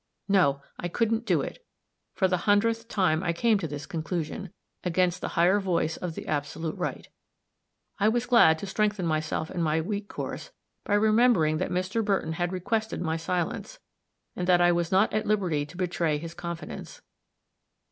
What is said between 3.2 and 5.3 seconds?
I came to this conclusion, against the